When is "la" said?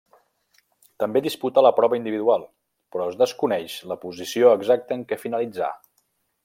1.65-1.73, 3.93-4.01